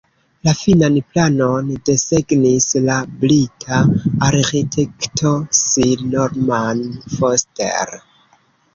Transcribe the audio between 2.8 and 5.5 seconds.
la brita arĥitekto